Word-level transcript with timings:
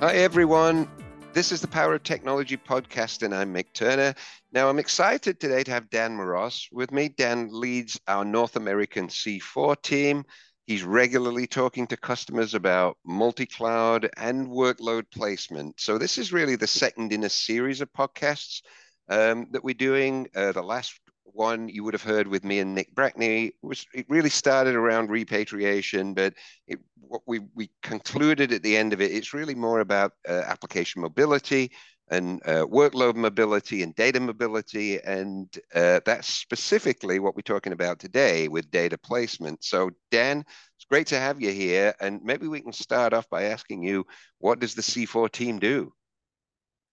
Hi, 0.00 0.14
everyone. 0.14 0.88
This 1.34 1.52
is 1.52 1.60
the 1.60 1.68
Power 1.68 1.94
of 1.94 2.02
Technology 2.02 2.56
podcast, 2.56 3.22
and 3.22 3.34
I'm 3.34 3.52
Mick 3.52 3.72
Turner. 3.74 4.14
Now, 4.50 4.68
I'm 4.68 4.78
excited 4.78 5.38
today 5.38 5.62
to 5.62 5.70
have 5.72 5.90
Dan 5.90 6.16
Mroz 6.16 6.68
with 6.72 6.90
me. 6.90 7.08
Dan 7.10 7.48
leads 7.52 8.00
our 8.08 8.24
North 8.24 8.56
American 8.56 9.08
C4 9.08 9.82
team. 9.82 10.24
He's 10.66 10.84
regularly 10.84 11.46
talking 11.46 11.86
to 11.88 11.96
customers 11.96 12.54
about 12.54 12.96
multi 13.04 13.46
cloud 13.46 14.08
and 14.16 14.48
workload 14.48 15.04
placement. 15.12 15.78
So, 15.78 15.98
this 15.98 16.18
is 16.18 16.32
really 16.32 16.56
the 16.56 16.66
second 16.66 17.12
in 17.12 17.24
a 17.24 17.28
series 17.28 17.80
of 17.80 17.92
podcasts 17.92 18.62
um, 19.10 19.48
that 19.50 19.62
we're 19.62 19.74
doing. 19.74 20.28
Uh, 20.34 20.52
the 20.52 20.62
last 20.62 20.98
one 21.34 21.68
you 21.68 21.84
would 21.84 21.94
have 21.94 22.02
heard 22.02 22.26
with 22.26 22.44
me 22.44 22.58
and 22.58 22.74
Nick 22.74 22.94
Brackney 22.94 23.52
was 23.62 23.86
it 23.94 24.06
really 24.08 24.30
started 24.30 24.74
around 24.74 25.10
repatriation, 25.10 26.14
but 26.14 26.34
it, 26.66 26.78
what 27.00 27.22
we 27.26 27.40
we 27.54 27.70
concluded 27.82 28.52
at 28.52 28.62
the 28.62 28.76
end 28.76 28.92
of 28.92 29.00
it, 29.00 29.12
it's 29.12 29.34
really 29.34 29.54
more 29.54 29.80
about 29.80 30.12
uh, 30.28 30.42
application 30.46 31.02
mobility 31.02 31.72
and 32.10 32.42
uh, 32.44 32.66
workload 32.66 33.14
mobility 33.14 33.82
and 33.82 33.94
data 33.94 34.18
mobility, 34.18 35.00
and 35.00 35.48
uh, 35.74 36.00
that's 36.04 36.28
specifically 36.28 37.20
what 37.20 37.36
we're 37.36 37.42
talking 37.42 37.72
about 37.72 38.00
today 38.00 38.48
with 38.48 38.70
data 38.70 38.98
placement. 38.98 39.62
So, 39.62 39.90
Dan, 40.10 40.44
it's 40.76 40.84
great 40.90 41.06
to 41.08 41.20
have 41.20 41.40
you 41.40 41.52
here, 41.52 41.94
and 42.00 42.20
maybe 42.24 42.48
we 42.48 42.60
can 42.60 42.72
start 42.72 43.12
off 43.12 43.30
by 43.30 43.44
asking 43.44 43.84
you, 43.84 44.04
what 44.38 44.58
does 44.58 44.74
the 44.74 44.82
C4 44.82 45.30
team 45.30 45.58
do? 45.58 45.92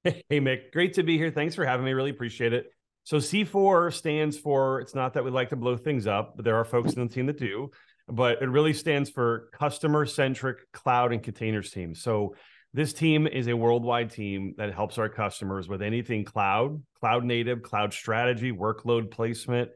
Hey, 0.30 0.40
Mick, 0.40 0.72
great 0.72 0.94
to 0.94 1.04
be 1.04 1.18
here. 1.18 1.32
Thanks 1.32 1.54
for 1.54 1.66
having 1.66 1.86
me. 1.86 1.92
Really 1.92 2.12
appreciate 2.12 2.54
it. 2.54 2.72
So 3.08 3.20
C4 3.20 3.94
stands 3.94 4.38
for, 4.38 4.82
it's 4.82 4.94
not 4.94 5.14
that 5.14 5.24
we 5.24 5.32
like 5.32 5.52
to 5.52 5.56
blow 5.56 5.78
things 5.78 6.08
up, 6.08 6.34
but 6.36 6.44
there 6.44 6.58
are 6.58 6.66
folks 6.66 6.92
in 6.92 7.08
the 7.08 7.14
team 7.14 7.28
that 7.28 7.38
do, 7.38 7.72
but 8.10 8.42
it 8.42 8.50
really 8.50 8.74
stands 8.74 9.10
for 9.10 9.48
customer 9.54 10.06
centric 10.06 10.70
cloud 10.74 11.14
and 11.14 11.24
containers 11.24 11.72
team. 11.72 11.96
So 11.96 12.36
this 12.74 12.92
team 12.92 13.26
is 13.26 13.48
a 13.48 13.56
worldwide 13.56 14.12
team 14.12 14.56
that 14.58 14.74
helps 14.74 14.98
our 14.98 15.08
customers 15.08 15.70
with 15.70 15.82
anything 15.82 16.26
cloud, 16.26 16.84
cloud 17.00 17.24
native, 17.24 17.64
cloud 17.64 17.94
strategy, 17.94 18.52
workload 18.52 19.10
placement. 19.10 19.70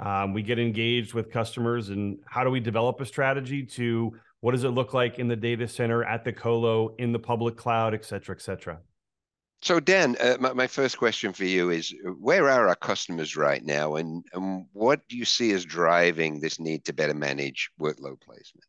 Um, 0.00 0.32
we 0.32 0.40
get 0.40 0.58
engaged 0.58 1.12
with 1.12 1.30
customers 1.30 1.90
and 1.90 2.16
how 2.26 2.42
do 2.42 2.48
we 2.48 2.58
develop 2.58 3.02
a 3.02 3.04
strategy 3.04 3.66
to 3.66 4.14
what 4.40 4.52
does 4.52 4.64
it 4.64 4.70
look 4.70 4.94
like 4.94 5.18
in 5.18 5.28
the 5.28 5.36
data 5.36 5.68
center, 5.68 6.04
at 6.04 6.24
the 6.24 6.32
colo, 6.32 6.94
in 6.98 7.12
the 7.12 7.18
public 7.18 7.54
cloud, 7.58 7.92
et 7.92 8.06
cetera, 8.06 8.34
et 8.34 8.40
cetera. 8.40 8.78
So, 9.60 9.80
Dan, 9.80 10.16
uh, 10.20 10.36
my, 10.38 10.52
my, 10.52 10.66
first 10.68 10.98
question 10.98 11.32
for 11.32 11.44
you 11.44 11.70
is 11.70 11.92
where 12.20 12.48
are 12.48 12.68
our 12.68 12.76
customers 12.76 13.36
right 13.36 13.64
now, 13.64 13.96
and, 13.96 14.24
and 14.32 14.66
what 14.72 15.00
do 15.08 15.16
you 15.16 15.24
see 15.24 15.52
as 15.52 15.64
driving 15.64 16.38
this 16.38 16.60
need 16.60 16.84
to 16.84 16.92
better 16.92 17.14
manage 17.14 17.70
workload 17.80 18.20
placement? 18.20 18.64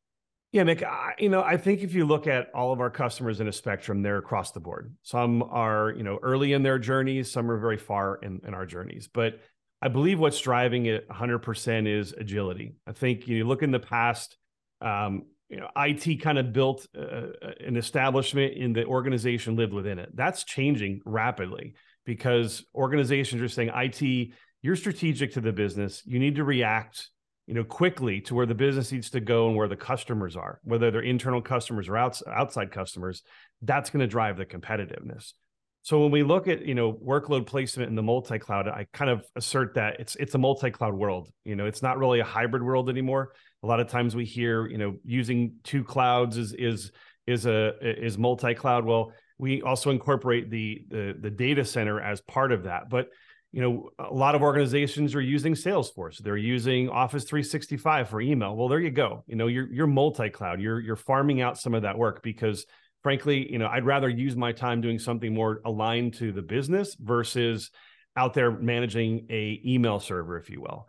Yeah, 0.51 0.63
Nick, 0.63 0.81
I, 0.81 1.13
you 1.19 1.29
know, 1.29 1.43
I 1.43 1.57
think 1.57 1.81
if 1.81 1.93
you 1.93 2.05
look 2.05 2.25
at 2.25 2.49
all 2.55 2.73
of 2.73 2.79
our 2.79 2.89
customers 2.89 3.39
in 3.39 3.47
a 3.47 3.51
spectrum, 3.51 4.01
they're 4.01 4.17
across 4.17 4.51
the 4.51 4.59
board. 4.59 4.95
Some 5.03 5.43
are, 5.43 5.91
you 5.95 6.01
know, 6.01 6.17
early 6.23 6.53
in 6.53 6.63
their 6.63 6.79
journeys, 6.79 7.31
some 7.31 7.51
are 7.51 7.59
very 7.59 7.77
far 7.77 8.15
in, 8.23 8.41
in 8.47 8.55
our 8.55 8.65
journeys. 8.65 9.07
But 9.07 9.39
I 9.83 9.89
believe 9.89 10.19
what's 10.19 10.41
driving 10.41 10.87
it 10.87 11.07
100% 11.07 11.87
is 11.87 12.13
agility. 12.13 12.73
I 12.87 12.93
think 12.93 13.27
you 13.27 13.45
look 13.45 13.61
in 13.61 13.69
the 13.69 13.79
past, 13.79 14.37
um, 14.81 15.25
you 15.49 15.59
know, 15.59 15.67
IT 15.75 16.21
kind 16.21 16.37
of 16.37 16.53
built 16.53 16.87
uh, 16.95 17.01
uh, 17.01 17.51
an 17.65 17.75
establishment 17.75 18.55
and 18.55 18.75
the 18.75 18.85
organization 18.85 19.55
lived 19.55 19.73
within 19.73 19.97
it. 19.97 20.15
That's 20.15 20.43
changing 20.43 21.01
rapidly 21.05 21.73
because 22.05 22.63
organizations 22.75 23.41
are 23.41 23.49
saying, 23.49 23.71
IT, 23.73 24.29
you're 24.61 24.75
strategic 24.75 25.33
to 25.33 25.41
the 25.41 25.51
business. 25.51 26.03
You 26.05 26.19
need 26.19 26.35
to 26.35 26.43
react, 26.43 27.09
you 27.47 27.55
know, 27.55 27.63
quickly 27.63 28.21
to 28.21 28.35
where 28.35 28.45
the 28.45 28.53
business 28.53 28.91
needs 28.91 29.09
to 29.11 29.19
go 29.19 29.47
and 29.47 29.57
where 29.57 29.67
the 29.67 29.75
customers 29.75 30.35
are, 30.35 30.59
whether 30.63 30.91
they're 30.91 31.01
internal 31.01 31.41
customers 31.41 31.89
or 31.89 31.97
outs- 31.97 32.23
outside 32.27 32.71
customers. 32.71 33.23
That's 33.63 33.89
going 33.89 34.01
to 34.01 34.07
drive 34.07 34.37
the 34.37 34.45
competitiveness. 34.45 35.33
So 35.81 36.01
when 36.01 36.11
we 36.11 36.23
look 36.23 36.47
at 36.47 36.65
you 36.65 36.75
know 36.75 36.93
workload 36.93 37.47
placement 37.47 37.89
in 37.89 37.95
the 37.95 38.03
multi-cloud, 38.03 38.67
I 38.67 38.85
kind 38.93 39.09
of 39.09 39.25
assert 39.35 39.75
that 39.75 39.99
it's 39.99 40.15
it's 40.17 40.35
a 40.35 40.37
multi-cloud 40.37 40.93
world. 40.93 41.29
You 41.45 41.55
know, 41.55 41.65
it's 41.65 41.81
not 41.81 41.97
really 41.97 42.19
a 42.19 42.25
hybrid 42.25 42.61
world 42.61 42.89
anymore. 42.89 43.31
A 43.63 43.67
lot 43.67 43.79
of 43.79 43.87
times 43.87 44.15
we 44.15 44.25
hear 44.25 44.67
you 44.67 44.77
know 44.77 44.97
using 45.03 45.55
two 45.63 45.83
clouds 45.83 46.37
is 46.37 46.53
is 46.53 46.91
is 47.27 47.45
a 47.45 47.73
is 47.81 48.17
multi-cloud. 48.17 48.85
Well, 48.85 49.13
we 49.37 49.61
also 49.61 49.91
incorporate 49.91 50.49
the 50.49 50.85
the 50.89 51.15
the 51.19 51.29
data 51.29 51.65
center 51.65 51.99
as 51.99 52.21
part 52.21 52.51
of 52.51 52.63
that, 52.63 52.89
but 52.89 53.09
you 53.51 53.61
know 53.61 53.89
a 53.99 54.13
lot 54.13 54.35
of 54.35 54.41
organizations 54.41 55.15
are 55.15 55.21
using 55.21 55.53
salesforce. 55.53 56.17
They're 56.17 56.37
using 56.37 56.89
office 56.89 57.23
365 57.23 58.09
for 58.09 58.21
email. 58.21 58.55
Well 58.55 58.67
there 58.67 58.79
you 58.79 58.91
go. 58.91 59.23
You 59.27 59.35
know 59.35 59.47
you're 59.47 59.71
you're 59.71 59.87
multi-cloud. 59.87 60.61
You're 60.61 60.79
you're 60.79 60.95
farming 60.95 61.41
out 61.41 61.57
some 61.57 61.73
of 61.73 61.81
that 61.83 61.97
work 61.97 62.21
because 62.23 62.65
frankly, 63.03 63.51
you 63.51 63.57
know, 63.57 63.67
I'd 63.67 63.85
rather 63.85 64.09
use 64.09 64.35
my 64.35 64.51
time 64.51 64.81
doing 64.81 64.99
something 64.99 65.33
more 65.33 65.61
aligned 65.65 66.15
to 66.15 66.31
the 66.31 66.41
business 66.41 66.95
versus 66.99 67.71
out 68.15 68.33
there 68.33 68.51
managing 68.51 69.27
a 69.29 69.61
email 69.65 69.99
server, 69.99 70.37
if 70.37 70.49
you 70.49 70.61
will. 70.61 70.87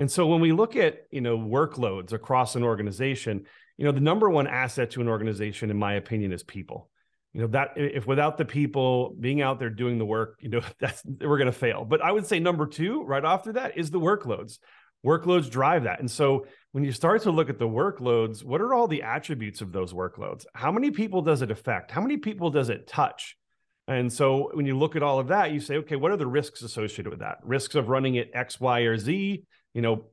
And 0.00 0.10
so 0.10 0.26
when 0.26 0.40
we 0.40 0.52
look 0.52 0.76
at, 0.76 1.02
you 1.10 1.20
know, 1.20 1.36
workloads 1.36 2.14
across 2.14 2.56
an 2.56 2.62
organization, 2.62 3.44
you 3.76 3.84
know, 3.84 3.92
the 3.92 4.00
number 4.00 4.30
one 4.30 4.46
asset 4.46 4.92
to 4.92 5.02
an 5.02 5.08
organization, 5.08 5.70
in 5.70 5.76
my 5.76 5.92
opinion, 5.92 6.32
is 6.32 6.42
people. 6.42 6.88
You 7.34 7.42
know, 7.42 7.46
that 7.48 7.72
if 7.76 8.06
without 8.06 8.38
the 8.38 8.46
people 8.46 9.14
being 9.20 9.42
out 9.42 9.58
there 9.58 9.68
doing 9.68 9.98
the 9.98 10.06
work, 10.06 10.38
you 10.40 10.48
know, 10.48 10.62
that's 10.80 11.02
we're 11.04 11.36
going 11.36 11.52
to 11.52 11.52
fail. 11.52 11.84
But 11.84 12.02
I 12.02 12.12
would 12.12 12.24
say 12.24 12.40
number 12.40 12.66
two, 12.66 13.02
right 13.02 13.22
after 13.22 13.52
that, 13.52 13.76
is 13.76 13.90
the 13.90 14.00
workloads. 14.00 14.58
Workloads 15.04 15.50
drive 15.50 15.82
that. 15.82 16.00
And 16.00 16.10
so 16.10 16.46
when 16.72 16.82
you 16.82 16.92
start 16.92 17.20
to 17.24 17.30
look 17.30 17.50
at 17.50 17.58
the 17.58 17.68
workloads, 17.68 18.42
what 18.42 18.62
are 18.62 18.72
all 18.72 18.88
the 18.88 19.02
attributes 19.02 19.60
of 19.60 19.70
those 19.70 19.92
workloads? 19.92 20.46
How 20.54 20.72
many 20.72 20.90
people 20.90 21.20
does 21.20 21.42
it 21.42 21.50
affect? 21.50 21.90
How 21.90 22.00
many 22.00 22.16
people 22.16 22.48
does 22.48 22.70
it 22.70 22.86
touch? 22.86 23.36
And 23.86 24.10
so 24.10 24.48
when 24.54 24.64
you 24.64 24.78
look 24.78 24.96
at 24.96 25.02
all 25.02 25.18
of 25.18 25.28
that, 25.28 25.52
you 25.52 25.60
say, 25.60 25.76
okay, 25.76 25.96
what 25.96 26.10
are 26.10 26.16
the 26.16 26.26
risks 26.26 26.62
associated 26.62 27.10
with 27.10 27.20
that? 27.20 27.36
Risks 27.44 27.74
of 27.74 27.90
running 27.90 28.14
it 28.14 28.30
X, 28.32 28.58
Y, 28.58 28.80
or 28.80 28.96
Z, 28.96 29.44
you 29.74 29.82
know, 29.82 30.06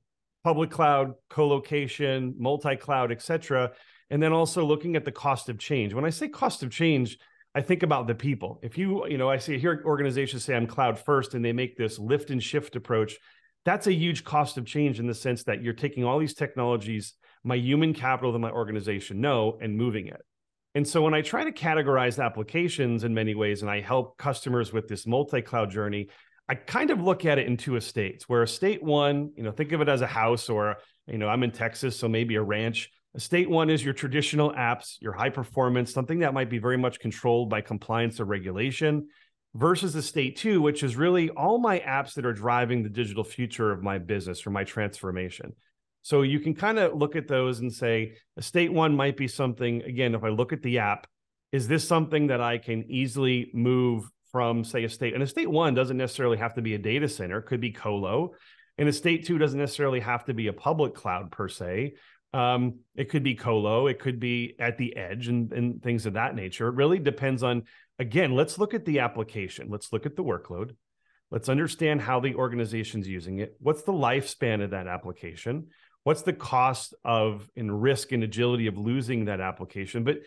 public 0.43 0.69
cloud, 0.69 1.13
co-location, 1.29 2.35
multi-cloud, 2.37 3.11
et 3.11 3.21
cetera. 3.21 3.71
And 4.09 4.21
then 4.23 4.31
also 4.31 4.65
looking 4.65 4.95
at 4.95 5.05
the 5.05 5.11
cost 5.11 5.49
of 5.49 5.57
change. 5.57 5.93
When 5.93 6.05
I 6.05 6.09
say 6.09 6.27
cost 6.27 6.63
of 6.63 6.71
change, 6.71 7.17
I 7.53 7.61
think 7.61 7.83
about 7.83 8.07
the 8.07 8.15
people. 8.15 8.59
If 8.63 8.77
you, 8.77 9.07
you 9.07 9.17
know, 9.17 9.29
I 9.29 9.37
see 9.37 9.57
here 9.57 9.81
organizations 9.85 10.43
say 10.43 10.55
I'm 10.55 10.67
cloud 10.67 10.97
first 10.99 11.33
and 11.33 11.43
they 11.43 11.53
make 11.53 11.75
this 11.75 11.99
lift 11.99 12.29
and 12.29 12.41
shift 12.41 12.75
approach 12.75 13.17
that's 13.67 13.87
a 13.87 13.93
huge 13.93 14.23
cost 14.23 14.57
of 14.57 14.65
change 14.65 14.97
in 14.97 15.07
the 15.07 15.13
sense 15.13 15.43
that 15.43 15.61
you're 15.61 15.73
taking 15.73 16.05
all 16.05 16.19
these 16.19 16.33
technologies, 16.33 17.15
my 17.43 17.57
human 17.57 17.93
capital 17.93 18.31
that 18.31 18.39
my 18.39 18.49
organization 18.49 19.19
know, 19.19 19.57
and 19.61 19.75
moving 19.75 20.07
it. 20.07 20.21
And 20.73 20.87
so 20.87 21.01
when 21.01 21.13
I 21.13 21.21
try 21.21 21.43
to 21.43 21.51
categorize 21.51 22.23
applications 22.23 23.03
in 23.03 23.13
many 23.13 23.35
ways 23.35 23.63
and 23.63 23.69
I 23.69 23.81
help 23.81 24.17
customers 24.17 24.71
with 24.71 24.87
this 24.87 25.05
multi-cloud 25.05 25.69
journey, 25.69 26.07
I 26.49 26.55
kind 26.55 26.91
of 26.91 27.01
look 27.01 27.25
at 27.25 27.37
it 27.37 27.47
in 27.47 27.57
two 27.57 27.75
estates 27.75 28.29
where 28.29 28.43
estate 28.43 28.81
one, 28.81 29.31
you 29.35 29.43
know, 29.43 29.51
think 29.51 29.73
of 29.73 29.81
it 29.81 29.89
as 29.89 30.01
a 30.01 30.07
house 30.07 30.49
or, 30.49 30.77
you 31.05 31.17
know, 31.17 31.27
I'm 31.27 31.43
in 31.43 31.51
Texas, 31.51 31.97
so 31.97 32.07
maybe 32.07 32.35
a 32.35 32.41
ranch. 32.41 32.89
Estate 33.15 33.49
one 33.49 33.69
is 33.69 33.83
your 33.83 33.93
traditional 33.93 34.53
apps, 34.53 34.95
your 35.01 35.11
high 35.11 35.29
performance, 35.29 35.91
something 35.91 36.19
that 36.19 36.33
might 36.33 36.49
be 36.49 36.59
very 36.59 36.77
much 36.77 36.99
controlled 36.99 37.49
by 37.49 37.61
compliance 37.61 38.19
or 38.19 38.25
regulation 38.25 39.07
versus 39.55 39.93
the 39.93 40.01
state 40.01 40.35
two, 40.37 40.61
which 40.61 40.83
is 40.83 40.95
really 40.95 41.29
all 41.31 41.57
my 41.57 41.79
apps 41.79 42.13
that 42.13 42.25
are 42.25 42.33
driving 42.33 42.83
the 42.83 42.89
digital 42.89 43.23
future 43.23 43.71
of 43.71 43.83
my 43.83 43.97
business 43.97 44.45
or 44.45 44.51
my 44.51 44.63
transformation. 44.63 45.53
So 46.03 46.21
you 46.21 46.39
can 46.39 46.53
kind 46.53 46.79
of 46.79 46.93
look 46.93 47.15
at 47.15 47.27
those 47.27 47.59
and 47.59 47.73
say, 47.73 48.13
a 48.37 48.41
state 48.41 48.71
one 48.71 48.95
might 48.95 49.17
be 49.17 49.27
something, 49.27 49.81
again, 49.83 50.15
if 50.15 50.23
I 50.23 50.29
look 50.29 50.53
at 50.53 50.61
the 50.61 50.79
app, 50.79 51.07
is 51.51 51.67
this 51.67 51.85
something 51.85 52.27
that 52.27 52.39
I 52.39 52.59
can 52.59 52.85
easily 52.89 53.51
move 53.53 54.09
from, 54.31 54.63
say, 54.63 54.83
a 54.83 54.89
state? 54.89 55.13
And 55.13 55.23
a 55.23 55.27
state 55.27 55.49
one 55.49 55.73
doesn't 55.73 55.97
necessarily 55.97 56.37
have 56.37 56.55
to 56.55 56.61
be 56.61 56.75
a 56.75 56.79
data 56.79 57.07
center, 57.07 57.41
could 57.41 57.61
be 57.61 57.71
colo. 57.71 58.33
And 58.77 58.87
a 58.87 58.93
state 58.93 59.25
two 59.25 59.37
doesn't 59.37 59.59
necessarily 59.59 59.99
have 59.99 60.25
to 60.25 60.33
be 60.33 60.47
a 60.47 60.53
public 60.53 60.93
cloud 60.93 61.31
per 61.31 61.47
se. 61.47 61.95
Um, 62.33 62.79
it 62.95 63.09
could 63.09 63.23
be 63.23 63.35
colo, 63.35 63.87
it 63.87 63.99
could 63.99 64.19
be 64.19 64.55
at 64.59 64.77
the 64.77 64.95
edge 64.95 65.27
and, 65.27 65.51
and 65.53 65.81
things 65.81 66.05
of 66.05 66.13
that 66.13 66.35
nature. 66.35 66.67
It 66.67 66.75
really 66.75 66.99
depends 66.99 67.41
on 67.41 67.63
again, 67.99 68.33
let's 68.33 68.59
look 68.59 68.73
at 68.73 68.85
the 68.85 68.99
application. 68.99 69.67
Let's 69.69 69.91
look 69.91 70.05
at 70.05 70.15
the 70.15 70.23
workload. 70.23 70.75
Let's 71.31 71.49
understand 71.49 72.01
how 72.01 72.19
the 72.19 72.35
organization's 72.35 73.07
using 73.07 73.39
it. 73.39 73.55
What's 73.59 73.83
the 73.83 73.91
lifespan 73.91 74.63
of 74.63 74.71
that 74.71 74.87
application? 74.87 75.67
What's 76.03 76.21
the 76.21 76.33
cost 76.33 76.93
of 77.03 77.49
and 77.57 77.81
risk 77.81 78.11
and 78.13 78.23
agility 78.23 78.67
of 78.67 78.77
losing 78.77 79.25
that 79.25 79.41
application? 79.41 80.03
But 80.03 80.19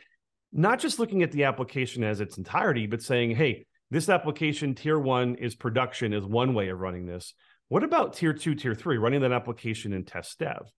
not 0.53 0.79
just 0.79 0.99
looking 0.99 1.23
at 1.23 1.33
the 1.33 1.45
application 1.45 2.05
as 2.05 2.21
its 2.21 2.37
entirety, 2.37 2.87
but 2.87 3.03
saying, 3.03 3.35
hey, 3.35 3.67
this 3.91 4.09
application 4.09 4.75
tier 4.75 4.99
one 4.99 5.35
is 5.37 5.55
production 5.55 6.13
is 6.13 6.25
one 6.25 6.55
way 6.55 6.69
of 6.69 6.79
running 6.79 7.07
this. 7.07 7.35
What 7.69 7.85
about 7.85 8.15
tier 8.15 8.33
two, 8.33 8.55
tier 8.55 8.75
three, 8.75 8.99
running 8.99 9.21
that 9.21 9.33
application 9.33 9.93
in 9.93 10.05
test 10.05 10.39
dev? 10.39 10.71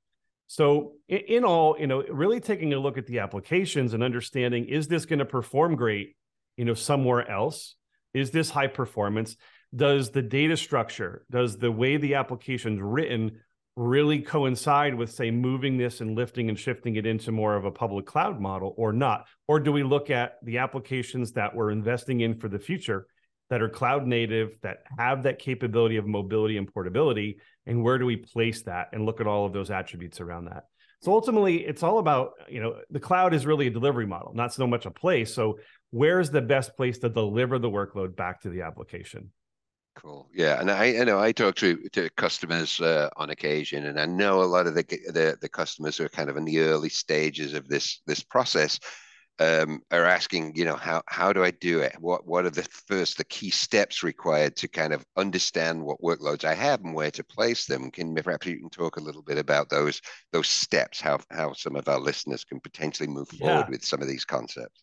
So 0.47 0.95
in 1.09 1.45
all, 1.45 1.77
you 1.79 1.87
know, 1.87 2.03
really 2.11 2.41
taking 2.41 2.75
a 2.75 2.79
look 2.79 2.99
at 2.99 3.07
the 3.07 3.21
applications 3.21 3.95
and 3.95 4.03
understanding, 4.03 4.67
is 4.67 4.89
this 4.89 5.07
going 5.07 5.21
to 5.21 5.25
perform 5.25 5.77
great 5.77 6.17
you 6.57 6.65
know 6.65 6.75
somewhere 6.75 7.29
else 7.29 7.75
is 8.15 8.31
this 8.31 8.51
high 8.51 8.67
performance 8.67 9.37
does 9.75 10.11
the 10.11 10.23
data 10.23 10.57
structure 10.57 11.25
does 11.31 11.57
the 11.57 11.73
way 11.73 11.97
the 11.97 12.15
application 12.15 12.75
is 12.75 12.81
written 12.81 13.39
really 13.77 14.21
coincide 14.21 14.95
with 14.95 15.11
say 15.11 15.31
moving 15.31 15.79
this 15.79 16.01
and 16.01 16.15
lifting 16.15 16.49
and 16.49 16.59
shifting 16.59 16.97
it 16.97 17.07
into 17.07 17.33
more 17.33 17.57
of 17.57 17.65
a 17.65 17.71
public 17.71 18.07
cloud 18.07 18.41
model 18.41 18.75
or 18.77 18.93
not? 18.93 19.27
Or 19.49 19.61
do 19.61 19.73
we 19.73 19.83
look 19.83 20.11
at 20.11 20.35
the 20.43 20.59
applications 20.59 21.33
that 21.33 21.55
we're 21.55 21.71
investing 21.71 22.21
in 22.21 22.39
for 22.39 22.49
the 22.49 22.59
future 22.59 23.07
that 23.49 23.63
are 23.63 23.69
cloud 23.69 24.07
native 24.07 24.57
that 24.63 24.79
have 24.99 25.23
that 25.23 25.39
capability 25.39 25.97
of 25.97 26.07
mobility 26.07 26.59
and 26.59 26.73
portability? 26.73 27.39
And 27.67 27.83
where 27.83 27.99
do 27.99 28.05
we 28.05 28.17
place 28.17 28.63
that 28.65 28.89
and 28.93 29.07
look 29.07 29.21
at 29.21 29.27
all 29.27 29.47
of 29.47 29.53
those 29.53 29.71
attributes 29.71 30.21
around 30.21 30.47
that? 30.47 30.65
So 31.01 31.13
ultimately 31.13 31.67
it's 31.67 31.83
all 31.83 31.99
about 31.99 32.33
you 32.49 32.61
know 32.63 32.77
the 32.91 33.01
cloud 33.01 33.35
is 33.35 33.45
really 33.45 33.67
a 33.67 33.71
delivery 33.71 34.07
model 34.07 34.33
not 34.35 34.53
so 34.53 34.67
much 34.67 34.87
a 34.87 34.91
place. 34.91 35.35
So 35.35 35.59
where's 35.91 36.31
the 36.31 36.43
best 36.43 36.77
place 36.77 36.99
to 36.99 37.09
deliver 37.09 37.59
the 37.59 37.71
workload 37.71 38.17
back 38.17 38.43
to 38.43 38.51
the 38.51 38.63
application 38.63 39.31
Cool. 39.95 40.29
Yeah, 40.35 40.59
and 40.59 40.71
I, 40.71 40.85
you 40.87 41.05
know, 41.05 41.21
I 41.21 41.33
talk 41.33 41.55
to 41.57 41.77
to 41.91 42.09
customers 42.11 42.81
uh, 42.81 43.11
on 43.17 43.31
occasion, 43.31 43.87
and 43.87 44.01
I 44.01 44.07
know 44.07 44.43
a 44.43 44.45
lot 44.45 44.67
of 44.67 44.75
the, 44.75 44.83
the 44.83 45.37
the 45.41 45.49
customers 45.49 45.99
who 45.99 46.05
are 46.05 46.09
kind 46.09 46.31
of 46.31 46.37
in 46.37 46.45
the 46.47 46.61
early 46.61 46.89
stages 46.89 47.53
of 47.53 47.69
this 47.69 48.01
this 48.07 48.23
process 48.23 48.81
um, 49.39 49.83
are 49.91 50.05
asking, 50.07 50.57
you 50.57 50.65
know, 50.65 50.77
how 50.77 51.03
how 51.09 51.33
do 51.33 51.45
I 51.45 51.51
do 51.51 51.81
it? 51.81 51.95
What 52.01 52.27
what 52.27 52.47
are 52.47 52.51
the 52.51 52.63
first 52.89 53.19
the 53.19 53.25
key 53.25 53.51
steps 53.51 54.03
required 54.03 54.57
to 54.57 54.69
kind 54.69 54.95
of 54.95 55.05
understand 55.17 55.83
what 55.85 56.01
workloads 56.01 56.45
I 56.45 56.55
have 56.55 56.81
and 56.81 56.95
where 56.95 57.11
to 57.13 57.25
place 57.25 57.67
them? 57.67 57.91
Can 57.91 58.15
perhaps 58.15 58.47
you 58.47 58.59
can 58.59 58.71
talk 58.71 58.97
a 58.97 59.01
little 59.03 59.23
bit 59.23 59.39
about 59.39 59.69
those 59.69 60.01
those 60.33 60.49
steps, 60.49 61.01
how 61.01 61.19
how 61.31 61.53
some 61.53 61.77
of 61.77 61.89
our 61.89 62.01
listeners 62.01 62.45
can 62.45 62.61
potentially 62.61 63.09
move 63.09 63.29
forward 63.29 63.69
with 63.69 63.85
some 63.85 64.01
of 64.03 64.09
these 64.09 64.25
concepts. 64.25 64.83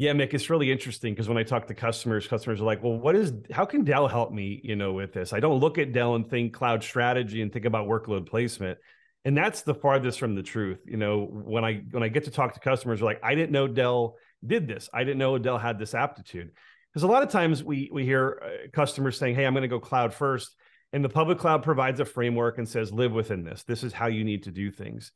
Yeah, 0.00 0.12
Mick, 0.12 0.32
it's 0.32 0.48
really 0.48 0.70
interesting 0.70 1.12
because 1.12 1.28
when 1.28 1.38
I 1.38 1.42
talk 1.42 1.66
to 1.66 1.74
customers, 1.74 2.28
customers 2.28 2.60
are 2.60 2.64
like, 2.64 2.84
"Well, 2.84 2.96
what 2.96 3.16
is? 3.16 3.32
How 3.50 3.64
can 3.64 3.82
Dell 3.82 4.06
help 4.06 4.32
me? 4.32 4.60
You 4.62 4.76
know, 4.76 4.92
with 4.92 5.12
this? 5.12 5.32
I 5.32 5.40
don't 5.40 5.58
look 5.58 5.76
at 5.76 5.92
Dell 5.92 6.14
and 6.14 6.30
think 6.30 6.54
cloud 6.54 6.84
strategy 6.84 7.42
and 7.42 7.52
think 7.52 7.64
about 7.64 7.88
workload 7.88 8.26
placement." 8.26 8.78
And 9.24 9.36
that's 9.36 9.62
the 9.62 9.74
farthest 9.74 10.20
from 10.20 10.36
the 10.36 10.42
truth. 10.44 10.78
You 10.86 10.98
know, 10.98 11.24
when 11.24 11.64
I 11.64 11.82
when 11.90 12.04
I 12.04 12.08
get 12.08 12.24
to 12.26 12.30
talk 12.30 12.54
to 12.54 12.60
customers, 12.60 13.02
are 13.02 13.06
like, 13.06 13.18
"I 13.24 13.34
didn't 13.34 13.50
know 13.50 13.66
Dell 13.66 14.14
did 14.46 14.68
this. 14.68 14.88
I 14.94 15.02
didn't 15.02 15.18
know 15.18 15.36
Dell 15.36 15.58
had 15.58 15.80
this 15.80 15.94
aptitude." 15.94 16.52
Because 16.92 17.02
a 17.02 17.08
lot 17.08 17.24
of 17.24 17.30
times 17.30 17.64
we 17.64 17.90
we 17.92 18.04
hear 18.04 18.40
uh, 18.40 18.68
customers 18.72 19.18
saying, 19.18 19.34
"Hey, 19.34 19.46
I'm 19.46 19.52
going 19.52 19.62
to 19.62 19.68
go 19.68 19.80
cloud 19.80 20.14
first. 20.14 20.54
and 20.92 21.04
the 21.04 21.08
public 21.08 21.38
cloud 21.38 21.64
provides 21.64 21.98
a 21.98 22.04
framework 22.04 22.58
and 22.58 22.68
says, 22.68 22.92
"Live 22.92 23.12
within 23.12 23.42
this. 23.42 23.64
This 23.64 23.82
is 23.82 23.92
how 23.92 24.06
you 24.06 24.22
need 24.22 24.44
to 24.44 24.52
do 24.52 24.70
things." 24.70 25.10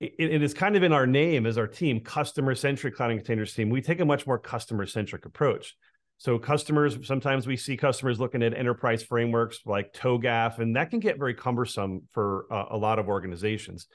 It, 0.00 0.14
it 0.18 0.42
is 0.42 0.54
kind 0.54 0.76
of 0.76 0.82
in 0.82 0.92
our 0.92 1.06
name 1.06 1.46
as 1.46 1.58
our 1.58 1.66
team, 1.66 2.00
customer 2.00 2.54
centric 2.54 2.96
cloud 2.96 3.10
and 3.10 3.20
containers 3.20 3.54
team. 3.54 3.70
We 3.70 3.82
take 3.82 4.00
a 4.00 4.04
much 4.04 4.26
more 4.26 4.38
customer 4.38 4.86
centric 4.86 5.26
approach. 5.26 5.76
So 6.18 6.38
customers, 6.38 6.98
sometimes 7.06 7.46
we 7.46 7.56
see 7.56 7.76
customers 7.76 8.20
looking 8.20 8.42
at 8.42 8.52
enterprise 8.52 9.02
frameworks 9.02 9.60
like 9.64 9.94
TOGAF, 9.94 10.58
and 10.58 10.76
that 10.76 10.90
can 10.90 11.00
get 11.00 11.18
very 11.18 11.34
cumbersome 11.34 12.02
for 12.12 12.46
uh, 12.52 12.66
a 12.70 12.76
lot 12.76 12.98
of 12.98 13.08
organizations. 13.08 13.86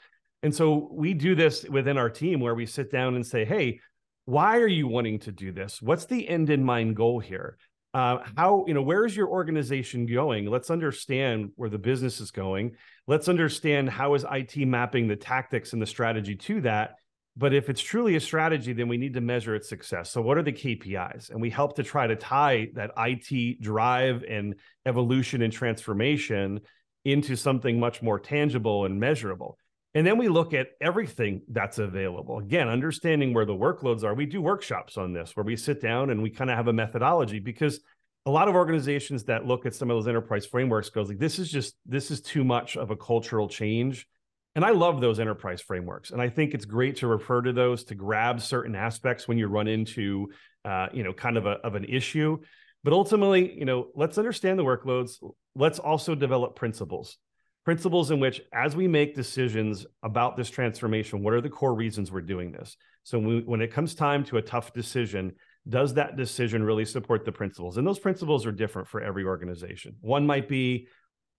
And 0.42 0.54
so 0.54 0.90
we 0.92 1.14
do 1.14 1.36
this 1.36 1.64
within 1.66 1.98
our 1.98 2.10
team 2.10 2.40
where 2.40 2.56
we 2.56 2.66
sit 2.66 2.92
down 2.92 3.16
and 3.16 3.26
say, 3.26 3.46
hey, 3.46 3.80
why 4.26 4.58
are 4.58 4.68
you 4.68 4.88
wanting 4.88 5.20
to 5.20 5.32
do 5.32 5.52
this? 5.52 5.82
What's 5.82 6.06
the 6.06 6.28
end 6.28 6.50
in 6.50 6.64
mind 6.64 6.96
goal 6.96 7.20
here? 7.20 7.58
Uh, 7.96 8.20
how 8.36 8.66
you 8.68 8.74
know 8.74 8.82
where 8.82 9.06
is 9.06 9.16
your 9.16 9.30
organization 9.30 10.06
going? 10.06 10.48
Let's 10.48 10.70
understand 10.70 11.52
where 11.56 11.70
the 11.70 11.78
business 11.78 12.20
is 12.20 12.30
going. 12.30 12.76
Let's 13.08 13.30
understand 13.30 13.90
how 13.90 14.16
is 14.16 14.26
it 14.26 14.66
mapping 14.66 15.08
the 15.08 15.16
tactics 15.16 15.72
and 15.72 15.82
the 15.82 15.86
strategy 15.86 16.36
to 16.36 16.60
that. 16.62 16.96
But 17.38 17.54
if 17.54 17.70
it's 17.70 17.80
truly 17.80 18.18
a 18.18 18.20
strategy 18.20 18.74
then 18.74 18.90
we 18.90 18.98
need 18.98 19.14
to 19.14 19.22
measure 19.22 19.56
its 19.56 19.70
success. 19.70 20.12
So 20.12 20.22
what 20.22 20.38
are 20.38 20.44
the 20.44 20.52
kpis 20.52 21.30
and 21.30 21.40
we 21.40 21.50
help 21.50 21.78
to 21.78 21.84
try 21.84 22.06
to 22.06 22.18
tie 22.18 22.68
that 22.74 22.92
it 22.98 23.62
drive 23.62 24.26
and 24.30 24.56
evolution 24.86 25.42
and 25.42 25.54
transformation 25.54 26.60
into 27.06 27.38
something 27.38 27.80
much 27.80 28.02
more 28.02 28.20
tangible 28.20 28.84
and 28.84 29.00
measurable 29.00 29.58
and 29.96 30.06
then 30.06 30.18
we 30.18 30.28
look 30.28 30.54
at 30.54 30.72
everything 30.82 31.42
that's 31.48 31.80
available. 31.80 32.40
Again, 32.40 32.68
understanding 32.68 33.34
where 33.34 33.46
the 33.46 33.54
workloads 33.54 34.04
are. 34.04 34.14
We 34.14 34.26
do 34.26 34.42
workshops 34.42 34.98
on 34.98 35.14
this 35.14 35.36
where 35.36 35.46
we 35.46 35.56
sit 35.56 35.82
down 35.82 36.10
and 36.10 36.22
we 36.22 36.30
kind 36.30 36.50
of 36.50 36.58
have 36.58 36.68
a 36.68 36.74
methodology 36.74 37.40
because 37.40 37.80
a 38.26 38.32
lot 38.32 38.50
of 38.50 38.56
organizations 38.56 39.24
that 39.26 39.46
look 39.46 39.66
at 39.66 39.74
some 39.74 39.90
of 39.90 39.96
those 39.96 40.10
enterprise 40.10 40.46
frameworks 40.46 40.90
goes 40.90 41.08
like 41.08 41.18
this 41.18 41.40
is 41.40 41.50
just 41.50 41.76
this 41.86 42.12
is 42.12 42.20
too 42.20 42.44
much 42.44 42.76
of 42.76 42.92
a 42.92 42.98
cultural 42.98 43.48
change. 43.48 44.06
And 44.54 44.66
I 44.66 44.72
love 44.72 45.00
those 45.00 45.20
enterprise 45.20 45.62
frameworks. 45.62 46.12
And 46.12 46.22
I 46.22 46.30
think 46.30 46.54
it's 46.54 46.66
great 46.66 46.98
to 46.98 47.08
refer 47.08 47.42
to 47.42 47.54
those 47.54 47.86
to 47.86 47.96
grab 47.96 48.42
certain 48.42 48.76
aspects 48.76 49.28
when 49.28 49.38
you 49.38 49.48
run 49.48 49.68
into 49.68 50.30
uh, 50.66 50.88
you 50.92 51.04
know, 51.04 51.14
kind 51.14 51.38
of 51.38 51.46
a 51.46 51.52
of 51.52 51.76
an 51.76 51.86
issue. 51.86 52.40
But 52.84 52.92
ultimately, 52.92 53.58
you 53.58 53.66
know, 53.66 53.88
let's 53.96 54.18
understand 54.18 54.60
the 54.60 54.64
workloads. 54.64 55.24
Let's 55.56 55.80
also 55.80 56.16
develop 56.16 56.56
principles 56.56 57.18
principles 57.66 58.12
in 58.12 58.20
which, 58.20 58.42
as 58.54 58.76
we 58.76 58.88
make 58.88 59.16
decisions 59.16 59.86
about 60.04 60.38
this 60.38 60.52
transformation, 60.52 61.24
what 61.24 61.34
are 61.34 61.42
the 61.42 61.50
core 61.50 61.74
reasons 61.74 62.12
we're 62.12 62.22
doing 62.22 62.52
this? 62.52 62.78
So 63.04 63.18
when, 63.18 63.28
we, 63.28 63.42
when 63.42 63.62
it 63.62 63.74
comes 63.74 63.96
time 63.96 64.24
to 64.26 64.38
a 64.38 64.42
tough 64.42 64.72
decision, 64.72 65.34
does 65.68 65.96
that 65.96 66.16
decision 66.16 66.64
really 66.64 66.86
support 66.86 67.26
the 67.26 67.32
principles? 67.32 67.78
And 67.78 67.86
those 67.86 67.98
principles 67.98 68.46
are 68.46 68.52
different 68.52 68.88
for 68.88 69.02
every 69.02 69.26
organization. 69.26 69.96
One 70.02 70.28
might 70.28 70.48
be, 70.48 70.88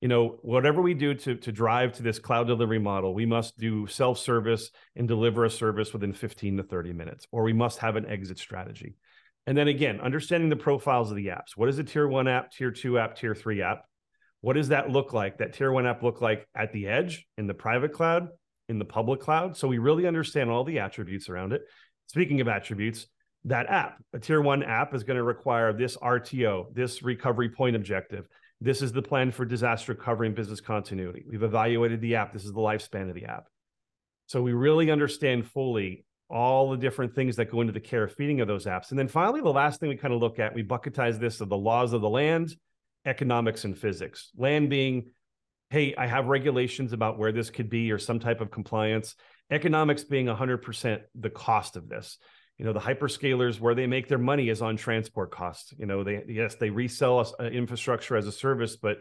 you 0.00 0.08
know, 0.08 0.38
whatever 0.43 0.82
we 0.82 0.94
do 0.94 1.14
to, 1.14 1.37
to 1.37 1.52
drive 1.52 1.93
to 1.94 2.02
this 2.02 2.19
cloud 2.19 2.49
delivery 2.49 2.81
model, 2.81 3.14
we 3.14 3.25
must 3.25 3.56
do 3.56 3.87
self 3.87 4.19
service 4.19 4.70
and 4.96 5.06
deliver 5.06 5.44
a 5.44 5.50
service 5.50 5.93
within 5.93 6.12
15 6.12 6.56
to 6.56 6.62
30 6.64 6.93
minutes, 6.93 7.26
or 7.31 7.44
we 7.44 7.52
must 7.52 7.79
have 7.79 7.94
an 7.94 8.05
exit 8.06 8.38
strategy. 8.38 8.96
And 9.46 9.56
then 9.56 9.69
again, 9.69 10.00
understanding 10.00 10.49
the 10.49 10.56
profiles 10.56 11.11
of 11.11 11.17
the 11.17 11.29
apps. 11.29 11.52
What 11.55 11.69
is 11.69 11.79
a 11.79 11.84
tier 11.84 12.08
one 12.08 12.26
app, 12.26 12.50
tier 12.50 12.72
two 12.72 12.99
app, 12.99 13.17
tier 13.17 13.34
three 13.34 13.62
app? 13.62 13.84
What 14.40 14.54
does 14.54 14.68
that 14.68 14.90
look 14.90 15.12
like? 15.12 15.38
That 15.38 15.54
tier 15.54 15.72
one 15.72 15.86
app 15.86 16.02
look 16.02 16.20
like 16.20 16.46
at 16.54 16.72
the 16.72 16.88
edge, 16.88 17.26
in 17.38 17.46
the 17.46 17.54
private 17.54 17.92
cloud, 17.92 18.28
in 18.68 18.78
the 18.78 18.84
public 18.84 19.20
cloud? 19.20 19.56
So 19.56 19.68
we 19.68 19.78
really 19.78 20.06
understand 20.06 20.50
all 20.50 20.64
the 20.64 20.78
attributes 20.78 21.28
around 21.28 21.52
it. 21.52 21.62
Speaking 22.08 22.40
of 22.40 22.48
attributes, 22.48 23.06
that 23.44 23.66
app, 23.68 24.02
a 24.12 24.18
tier 24.18 24.40
one 24.40 24.62
app 24.62 24.94
is 24.94 25.04
going 25.04 25.16
to 25.16 25.22
require 25.22 25.72
this 25.72 25.96
RTO, 25.96 26.74
this 26.74 27.02
recovery 27.02 27.48
point 27.48 27.76
objective. 27.76 28.26
This 28.60 28.82
is 28.82 28.92
the 28.92 29.02
plan 29.02 29.30
for 29.30 29.44
disaster 29.44 29.92
recovery 29.92 30.26
and 30.28 30.36
business 30.36 30.60
continuity. 30.60 31.24
We've 31.28 31.42
evaluated 31.42 32.00
the 32.00 32.16
app. 32.16 32.32
This 32.32 32.44
is 32.44 32.52
the 32.52 32.60
lifespan 32.60 33.08
of 33.08 33.14
the 33.14 33.26
app. 33.26 33.44
So 34.26 34.42
we 34.42 34.52
really 34.52 34.90
understand 34.90 35.46
fully 35.46 36.04
all 36.28 36.70
the 36.70 36.76
different 36.76 37.14
things 37.14 37.36
that 37.36 37.50
go 37.50 37.60
into 37.60 37.72
the 37.72 37.80
care 37.80 38.08
feeding 38.08 38.40
of 38.40 38.48
those 38.48 38.66
apps. 38.66 38.90
And 38.90 38.98
then 38.98 39.08
finally, 39.08 39.40
the 39.40 39.50
last 39.50 39.78
thing 39.78 39.88
we 39.88 39.96
kind 39.96 40.14
of 40.14 40.20
look 40.20 40.38
at, 40.38 40.54
we 40.54 40.64
bucketize 40.64 41.20
this 41.20 41.40
of 41.40 41.48
the 41.48 41.56
laws 41.56 41.92
of 41.92 42.00
the 42.00 42.08
land 42.08 42.54
economics 43.06 43.64
and 43.64 43.79
physics. 43.79 44.31
Land 44.37 44.69
being, 44.69 45.11
hey, 45.70 45.94
I 45.97 46.06
have 46.06 46.26
regulations 46.26 46.93
about 46.93 47.19
where 47.19 47.32
this 47.32 47.50
could 47.50 47.70
be 47.70 47.93
or 47.93 47.99
some 47.99 48.19
type 48.19 48.41
of 48.41 48.50
compliance. 48.50 49.14
Economics 49.50 50.05
being 50.05 50.26
100% 50.26 51.01
the 51.15 51.31
cost 51.31 51.77
of 51.77 51.89
this. 51.89 52.19
You 52.58 52.65
know, 52.65 52.72
the 52.72 52.81
hyperscalers 52.81 53.60
where 53.60 53.75
they 53.75 53.86
make 53.86 54.08
their 54.08 54.19
money 54.19 54.48
is 54.48 54.63
on 54.63 54.77
transport 54.77 55.31
costs. 55.31 55.72
You 55.79 55.86
know, 55.86 56.03
they 56.03 56.25
yes, 56.27 56.55
they 56.55 56.70
resell 56.70 57.19
us 57.19 57.32
uh, 57.39 57.44
infrastructure 57.44 58.17
as 58.17 58.27
a 58.27 58.32
service, 58.32 58.77
but 58.77 58.98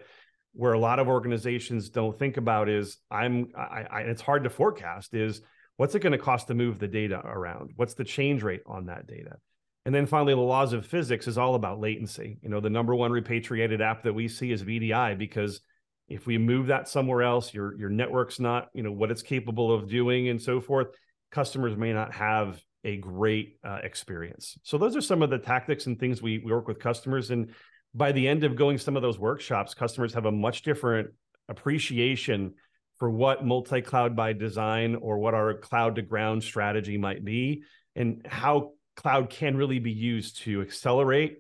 where 0.54 0.74
a 0.74 0.80
lot 0.80 1.00
of 1.00 1.08
organizations 1.08 1.90
don't 1.90 2.18
think 2.18 2.38
about 2.38 2.70
is 2.70 2.98
I'm 3.10 3.50
I, 3.58 3.86
I 3.90 4.02
it's 4.02 4.22
hard 4.22 4.44
to 4.44 4.50
forecast 4.50 5.14
is 5.14 5.42
what's 5.78 5.96
it 5.96 6.00
going 6.00 6.12
to 6.12 6.18
cost 6.18 6.48
to 6.48 6.54
move 6.54 6.80
the 6.80 6.88
data 6.88 7.22
around? 7.24 7.72
What's 7.76 7.94
the 7.94 8.04
change 8.04 8.44
rate 8.44 8.62
on 8.66 8.88
that 8.88 9.08
data? 9.08 9.38
And 9.86 9.94
then 9.94 10.08
finally, 10.08 10.34
the 10.34 10.40
laws 10.40 10.74
of 10.74 10.86
physics 10.86 11.28
is 11.28 11.38
all 11.38 11.54
about 11.54 11.80
latency. 11.80 12.40
You 12.42 12.50
know, 12.50 12.60
the 12.60 12.72
number 12.72 12.96
one 12.96 13.12
repatriated 13.12 13.82
app 13.82 14.04
that 14.04 14.14
we 14.14 14.28
see 14.28 14.52
is 14.52 14.64
VDI 14.64 15.18
because 15.18 15.62
if 16.08 16.26
we 16.26 16.38
move 16.38 16.68
that 16.68 16.88
somewhere 16.88 17.22
else, 17.22 17.54
your 17.54 17.78
your 17.78 17.90
network's 17.90 18.40
not, 18.40 18.70
you 18.74 18.84
know, 18.84 18.92
what 18.92 19.12
it's 19.12 19.22
capable 19.22 19.74
of 19.74 19.88
doing 19.88 20.30
and 20.30 20.42
so 20.42 20.60
forth. 20.60 20.88
Customers 21.32 21.78
may 21.78 21.94
not 21.94 22.14
have 22.14 22.62
a 22.84 22.98
great 22.98 23.58
uh, 23.64 23.80
experience. 23.84 24.58
So 24.64 24.78
those 24.78 24.96
are 24.96 25.02
some 25.02 25.22
of 25.22 25.30
the 25.30 25.40
tactics 25.40 25.88
and 25.88 26.00
things 26.00 26.22
we, 26.22 26.38
we 26.38 26.52
work 26.52 26.68
with 26.68 26.80
customers. 26.80 27.32
And 27.32 27.52
by 27.94 28.12
the 28.12 28.28
end 28.28 28.44
of 28.44 28.56
going 28.56 28.78
some 28.78 28.96
of 28.96 29.02
those 29.02 29.18
workshops, 29.18 29.74
customers 29.74 30.14
have 30.14 30.26
a 30.26 30.32
much 30.32 30.62
different 30.62 31.10
appreciation 31.50 32.54
for 32.98 33.10
what 33.10 33.44
multi-cloud 33.44 34.16
by 34.16 34.34
design 34.34 34.96
or 34.96 35.18
what 35.18 35.34
our 35.34 35.56
cloud 35.56 35.96
to 35.96 36.02
ground 36.02 36.44
strategy 36.44 36.98
might 36.98 37.26
be 37.26 37.64
and 37.96 38.26
how 38.30 38.74
cloud 38.96 39.30
can 39.30 39.58
really 39.58 39.80
be 39.80 39.92
used 39.92 40.38
to 40.44 40.62
accelerate 40.62 41.40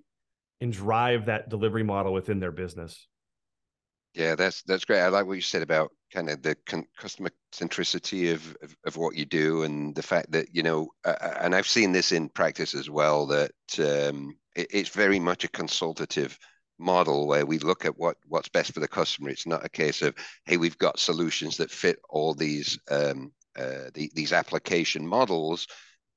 and 0.61 0.71
drive 0.71 1.25
that 1.25 1.49
delivery 1.49 1.83
model 1.83 2.13
within 2.13 2.39
their 2.39 2.51
business. 2.51 3.07
Yeah, 4.13 4.35
that's 4.35 4.61
that's 4.63 4.85
great. 4.85 5.01
I 5.01 5.09
like 5.09 5.25
what 5.25 5.33
you 5.33 5.41
said 5.41 5.61
about 5.61 5.91
kind 6.13 6.29
of 6.29 6.41
the 6.41 6.55
con- 6.65 6.87
customer 6.97 7.31
centricity 7.51 8.33
of, 8.33 8.55
of, 8.61 8.75
of 8.85 8.97
what 8.97 9.15
you 9.15 9.25
do, 9.25 9.63
and 9.63 9.93
the 9.93 10.01
fact 10.01 10.31
that 10.31 10.47
you 10.53 10.63
know, 10.63 10.87
uh, 11.03 11.15
and 11.41 11.53
I've 11.53 11.67
seen 11.67 11.91
this 11.91 12.13
in 12.13 12.29
practice 12.29 12.73
as 12.75 12.89
well. 12.89 13.25
That 13.25 13.51
um, 13.79 14.37
it, 14.55 14.67
it's 14.71 14.89
very 14.89 15.19
much 15.19 15.43
a 15.43 15.49
consultative 15.49 16.39
model 16.79 17.27
where 17.27 17.45
we 17.45 17.59
look 17.59 17.83
at 17.83 17.97
what 17.97 18.15
what's 18.27 18.47
best 18.47 18.73
for 18.73 18.79
the 18.79 18.87
customer. 18.87 19.29
It's 19.29 19.45
not 19.45 19.65
a 19.65 19.69
case 19.69 20.01
of 20.01 20.15
hey, 20.45 20.55
we've 20.55 20.77
got 20.77 20.97
solutions 20.97 21.57
that 21.57 21.69
fit 21.69 21.99
all 22.09 22.33
these 22.33 22.79
um, 22.89 23.33
uh, 23.57 23.89
the, 23.93 24.09
these 24.15 24.31
application 24.31 25.05
models, 25.05 25.67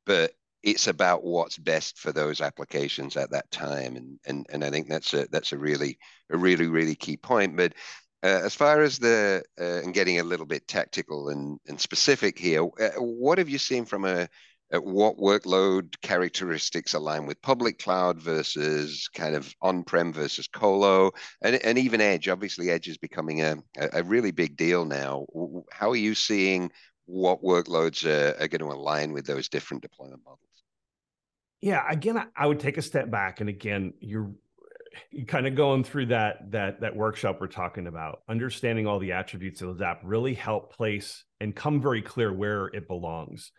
but 0.07 0.33
it's 0.62 0.87
about 0.88 1.25
what's 1.25 1.59
best 1.59 1.99
for 1.99 2.12
those 2.12 2.41
applications 2.41 3.17
at 3.17 3.31
that 3.31 3.50
time 3.50 3.97
and 3.97 4.19
and 4.27 4.47
and 4.50 4.65
I 4.65 4.71
think 4.71 4.88
that's 4.88 5.15
a 5.15 5.27
that's 5.31 5.53
a 5.53 5.59
really 5.59 5.99
a 6.31 6.37
really 6.37 6.67
really 6.67 6.97
key 6.97 7.17
point. 7.17 7.57
But 7.57 7.75
Uh, 8.21 8.43
as 8.45 8.55
far 8.55 8.83
as 8.83 8.99
the 8.99 9.43
uh, 9.61 9.81
and 9.85 9.95
getting 9.95 10.19
a 10.19 10.25
little 10.25 10.47
bit 10.47 10.67
tactical 10.67 11.29
and, 11.29 11.61
and 11.69 11.81
specific 11.81 12.37
here, 12.37 12.65
uh, 12.65 12.91
what 12.99 13.38
have 13.38 13.49
you 13.49 13.59
seen 13.59 13.85
from 13.87 14.05
a 14.05 14.29
what 14.71 15.17
workload 15.17 15.95
characteristics 16.03 16.95
align 16.95 17.27
with 17.27 17.41
public 17.41 17.79
cloud 17.79 18.21
versus 18.21 19.09
kind 19.15 19.37
of 19.37 19.55
on-prem 19.62 20.12
versus 20.12 20.49
colo? 20.49 21.12
And, 21.43 21.55
and 21.65 21.79
even 21.79 22.00
edge 22.00 22.29
obviously 22.29 22.71
edge 22.71 22.88
is 22.88 22.99
becoming 22.99 23.41
a, 23.41 23.57
a 23.93 24.03
really 24.03 24.33
big 24.33 24.57
deal 24.57 24.85
now. 24.85 25.25
How 25.71 25.91
are 25.91 25.97
you 25.97 26.15
seeing 26.15 26.73
what 27.09 27.43
workloads 27.43 28.05
are, 28.05 28.41
are 28.41 28.49
going 28.49 28.61
to 28.61 28.67
align 28.67 29.12
with 29.12 29.27
those 29.27 29.49
different 29.49 29.83
deployment 29.83 30.21
models? 30.25 30.41
Yeah 31.61 31.83
again 31.91 32.23
i 32.37 32.47
would 32.47 32.61
take 32.61 32.77
a 32.79 32.83
step 32.83 33.11
back 33.11 33.41
and 33.41 33.49
again 33.49 33.95
you're 34.00 34.31
kind 35.27 35.47
of 35.47 35.55
going 35.55 35.85
through 35.85 36.07
that 36.07 36.50
that 36.50 36.81
that 36.81 36.97
workshop 36.97 37.38
we're 37.41 37.47
talking 37.47 37.87
about. 37.87 38.21
Understanding 38.29 38.87
all 38.87 38.99
the 38.99 39.12
attributes 39.12 39.62
of 39.62 39.79
the 39.79 39.87
app 39.87 40.00
really 40.03 40.35
help 40.35 40.75
place 40.75 41.25
and 41.41 41.55
come 41.55 41.81
very 41.81 42.03
clear 42.03 42.33
where 42.33 42.67
it 42.67 42.88
belongs. 42.88 43.53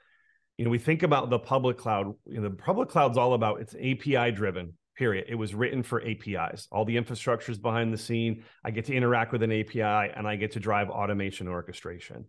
You 0.58 0.66
know 0.66 0.72
we 0.72 0.80
think 0.80 1.04
about 1.04 1.30
the 1.30 1.40
public 1.40 1.78
cloud 1.78 2.14
you 2.26 2.42
know 2.42 2.50
the 2.50 2.56
public 2.56 2.90
cloud's 2.90 3.18
all 3.18 3.34
about 3.34 3.62
it's 3.62 3.76
api 3.76 4.32
driven 4.32 4.74
period. 4.98 5.26
It 5.30 5.36
was 5.36 5.56
written 5.56 5.84
for 5.84 6.02
apis 6.02 6.68
all 6.72 6.86
the 6.86 6.98
infrastructure 6.98 7.52
is 7.52 7.58
behind 7.58 7.94
the 7.94 7.98
scene. 7.98 8.44
I 8.64 8.72
get 8.72 8.86
to 8.86 8.94
interact 8.94 9.32
with 9.32 9.44
an 9.44 9.52
api 9.52 9.82
and 9.82 10.28
i 10.28 10.36
get 10.36 10.52
to 10.54 10.60
drive 10.60 10.90
automation 10.90 11.48
orchestration 11.48 12.26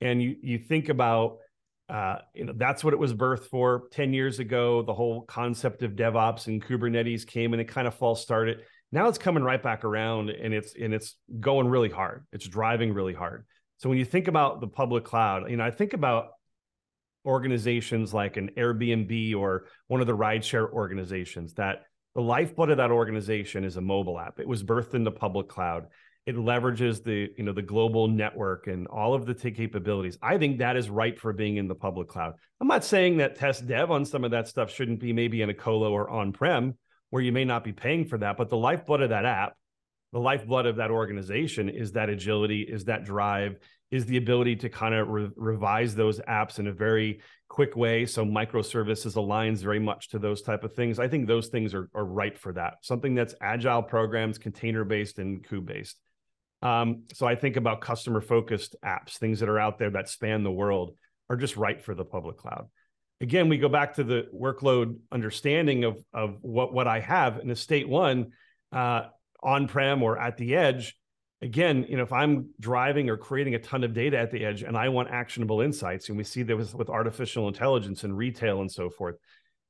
and 0.00 0.22
you 0.22 0.36
you 0.42 0.58
think 0.58 0.88
about 0.88 1.38
uh, 1.88 2.16
you 2.34 2.44
know 2.44 2.54
that's 2.56 2.82
what 2.82 2.94
it 2.94 2.98
was 2.98 3.12
birthed 3.12 3.46
for 3.46 3.88
10 3.92 4.12
years 4.12 4.38
ago. 4.38 4.82
The 4.82 4.94
whole 4.94 5.22
concept 5.22 5.82
of 5.82 5.92
devops 5.92 6.46
and 6.46 6.62
kubernetes 6.64 7.26
came 7.26 7.52
and 7.52 7.60
it 7.60 7.68
kind 7.68 7.86
of 7.86 7.94
false 7.94 8.22
started. 8.22 8.62
Now 8.92 9.08
it's 9.08 9.18
coming 9.18 9.42
right 9.42 9.62
back 9.62 9.84
around 9.84 10.30
and 10.30 10.54
it's 10.54 10.74
and 10.74 10.94
it's 10.94 11.16
going 11.40 11.68
really 11.68 11.90
hard. 11.90 12.24
It's 12.32 12.46
driving 12.46 12.92
really 12.94 13.14
hard. 13.14 13.44
So 13.78 13.88
when 13.88 13.98
you 13.98 14.04
think 14.04 14.28
about 14.28 14.60
the 14.60 14.68
public 14.68 15.04
cloud 15.04 15.50
you 15.50 15.56
know 15.56 15.64
i 15.64 15.70
think 15.70 15.92
about 15.92 16.28
organizations 17.26 18.14
like 18.14 18.36
an 18.36 18.50
airbnb 18.56 19.34
or 19.34 19.66
one 19.88 20.00
of 20.00 20.06
the 20.06 20.16
rideshare 20.16 20.70
organizations 20.70 21.54
that 21.54 21.84
the 22.14 22.22
lifeblood 22.22 22.70
of 22.70 22.76
that 22.76 22.90
organization 22.90 23.64
is 23.64 23.76
a 23.76 23.80
mobile 23.80 24.18
app. 24.18 24.38
It 24.38 24.46
was 24.46 24.62
birthed 24.62 24.94
in 24.94 25.04
the 25.04 25.10
public 25.10 25.48
cloud 25.48 25.86
it 26.26 26.36
leverages 26.36 27.02
the 27.02 27.30
you 27.36 27.44
know 27.44 27.52
the 27.52 27.62
global 27.62 28.08
network 28.08 28.66
and 28.66 28.86
all 28.86 29.14
of 29.14 29.26
the 29.26 29.34
t- 29.34 29.50
capabilities. 29.50 30.18
I 30.22 30.38
think 30.38 30.58
that 30.58 30.76
is 30.76 30.88
ripe 30.88 31.18
for 31.18 31.32
being 31.32 31.56
in 31.56 31.68
the 31.68 31.74
public 31.74 32.08
cloud. 32.08 32.34
I'm 32.60 32.68
not 32.68 32.84
saying 32.84 33.18
that 33.18 33.36
test 33.36 33.66
dev 33.66 33.90
on 33.90 34.04
some 34.04 34.24
of 34.24 34.30
that 34.30 34.48
stuff 34.48 34.70
shouldn't 34.70 35.00
be 35.00 35.12
maybe 35.12 35.42
in 35.42 35.50
a 35.50 35.54
colo 35.54 35.92
or 35.92 36.08
on-prem 36.08 36.74
where 37.10 37.22
you 37.22 37.32
may 37.32 37.44
not 37.44 37.62
be 37.62 37.72
paying 37.72 38.06
for 38.06 38.18
that 38.18 38.36
but 38.36 38.48
the 38.48 38.56
lifeblood 38.56 39.00
of 39.00 39.10
that 39.10 39.24
app 39.24 39.54
the 40.12 40.20
lifeblood 40.20 40.66
of 40.66 40.76
that 40.76 40.92
organization 40.92 41.68
is 41.68 41.92
that 41.92 42.08
agility 42.08 42.62
is 42.62 42.84
that 42.84 43.04
drive 43.04 43.56
is 43.90 44.06
the 44.06 44.16
ability 44.16 44.56
to 44.56 44.68
kind 44.68 44.94
of 44.94 45.08
re- 45.08 45.30
revise 45.36 45.94
those 45.94 46.20
apps 46.20 46.58
in 46.58 46.68
a 46.68 46.72
very 46.72 47.20
quick 47.48 47.76
way. 47.76 48.06
So 48.06 48.24
microservices 48.24 49.14
aligns 49.14 49.58
very 49.58 49.78
much 49.78 50.08
to 50.10 50.18
those 50.18 50.42
type 50.42 50.64
of 50.64 50.72
things. 50.72 50.98
I 50.98 51.08
think 51.08 51.26
those 51.26 51.48
things 51.48 51.74
are, 51.74 51.88
are 51.94 52.04
ripe 52.04 52.38
for 52.38 52.52
that. 52.54 52.74
Something 52.82 53.14
that's 53.14 53.34
agile 53.40 53.82
programs 53.82 54.38
container 54.38 54.84
based 54.84 55.18
and 55.18 55.46
kube 55.46 55.66
based 55.66 55.96
um, 56.64 57.04
so 57.12 57.26
I 57.26 57.36
think 57.36 57.56
about 57.56 57.80
customer 57.80 58.20
focused 58.20 58.74
apps, 58.84 59.18
things 59.18 59.38
that 59.40 59.48
are 59.48 59.60
out 59.60 59.78
there 59.78 59.90
that 59.90 60.08
span 60.08 60.42
the 60.42 60.50
world 60.50 60.96
are 61.30 61.36
just 61.36 61.56
right 61.56 61.80
for 61.80 61.94
the 61.94 62.04
public 62.04 62.38
cloud. 62.38 62.68
Again, 63.20 63.48
we 63.48 63.58
go 63.58 63.68
back 63.68 63.94
to 63.94 64.04
the 64.04 64.26
workload 64.34 64.96
understanding 65.12 65.84
of, 65.84 66.02
of 66.12 66.38
what, 66.42 66.74
what 66.74 66.88
I 66.88 67.00
have 67.00 67.38
in 67.38 67.50
a 67.50 67.56
state 67.56 67.88
one 67.88 68.32
uh, 68.72 69.02
on-prem 69.42 70.02
or 70.02 70.18
at 70.18 70.36
the 70.36 70.56
edge. 70.56 70.96
Again, 71.40 71.86
you 71.88 71.96
know, 71.96 72.02
if 72.02 72.12
I'm 72.12 72.50
driving 72.58 73.10
or 73.10 73.16
creating 73.16 73.54
a 73.54 73.58
ton 73.58 73.84
of 73.84 73.92
data 73.92 74.18
at 74.18 74.30
the 74.30 74.44
edge 74.44 74.62
and 74.62 74.76
I 74.76 74.88
want 74.88 75.10
actionable 75.10 75.60
insights, 75.60 76.08
and 76.08 76.18
we 76.18 76.24
see 76.24 76.42
this 76.42 76.74
with 76.74 76.88
artificial 76.88 77.46
intelligence 77.48 78.04
and 78.04 78.16
retail 78.16 78.60
and 78.62 78.70
so 78.70 78.90
forth, 78.90 79.16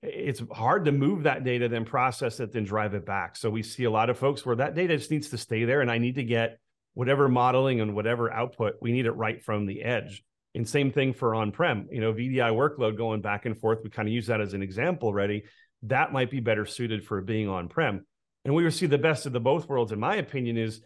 it's 0.03 0.43
hard 0.53 0.85
to 0.85 0.93
move 0.93 1.25
that 1.25 1.45
data, 1.45 1.69
then 1.69 1.85
process 1.85 2.39
it, 2.41 2.53
then 2.53 2.65
drive 2.65 2.95
it 2.95 3.05
back. 3.05 3.37
So 3.37 3.51
we 3.51 3.63
see 3.63 3.85
a 3.85 3.91
lot 3.91 4.11
of 4.11 4.19
folks 4.19 4.47
where 4.47 4.57
that 4.57 4.75
data 4.75 4.97
just 4.97 5.11
needs 5.11 5.31
to 5.31 5.39
stay 5.39 5.65
there, 5.65 5.81
and 5.81 5.91
I 5.91 5.99
need 5.99 6.17
to 6.17 6.25
get 6.25 6.59
whatever 6.95 7.29
modeling 7.29 7.81
and 7.81 7.95
whatever 7.95 8.33
output, 8.33 8.75
we 8.81 8.93
need 8.93 9.07
it 9.07 9.13
right 9.13 9.43
from 9.43 9.67
the 9.67 9.83
edge. 9.83 10.23
And 10.55 10.69
same 10.69 10.93
thing 10.93 11.13
for 11.13 11.35
on-prem, 11.35 11.89
you 11.91 12.01
know, 12.01 12.13
VDI 12.13 12.53
workload 12.53 12.97
going 12.97 13.21
back 13.21 13.45
and 13.45 13.59
forth. 13.59 13.81
We 13.83 13.91
kind 13.91 14.09
of 14.09 14.15
use 14.15 14.29
that 14.29 14.41
as 14.41 14.55
an 14.55 14.63
example 14.63 15.09
already. 15.09 15.45
That 15.83 16.13
might 16.13 16.31
be 16.31 16.41
better 16.41 16.65
suited 16.65 17.05
for 17.05 17.21
being 17.21 17.49
on-prem. 17.49 18.07
And 18.45 18.55
we 18.55 18.71
see 18.71 18.87
the 18.87 18.99
best 18.99 19.27
of 19.27 19.33
the 19.33 19.41
both 19.41 19.69
worlds, 19.69 19.91
in 19.91 19.99
my 19.99 20.17
opinion, 20.17 20.57
is 20.57 20.81